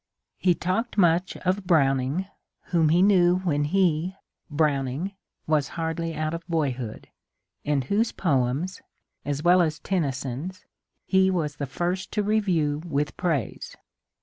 He 0.39 0.55
talked 0.55 0.97
much 0.97 1.37
of 1.37 1.67
Browning, 1.67 2.25
whom 2.73 2.89
he 2.89 3.03
knew 3.03 3.37
when 3.43 3.65
he 3.65 4.15
(Browning) 4.49 5.13
was 5.45 5.67
hardly 5.77 6.15
out 6.15 6.33
of 6.33 6.41
boyhood, 6.47 7.09
and 7.65 7.83
whose 7.83 8.11
poems— 8.11 8.81
as 9.25 9.43
well 9.43 9.61
as 9.61 9.77
Tennyson's— 9.77 10.65
he 11.05 11.29
was 11.29 11.57
the 11.57 11.67
first 11.67 12.11
to 12.13 12.23
review 12.23 12.81
with 12.83 13.15
praise. 13.15 13.77